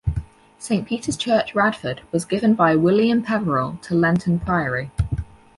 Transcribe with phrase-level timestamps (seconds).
[0.57, 4.89] Saint Peter's Church, Radford was given by William Peveril to Lenton Priory.